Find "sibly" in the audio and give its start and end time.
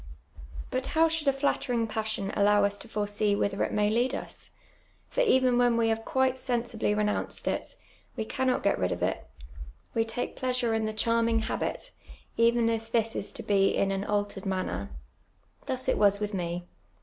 6.65-6.95